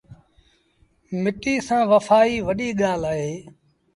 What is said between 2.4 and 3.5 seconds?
وڏي ڳآل اهي۔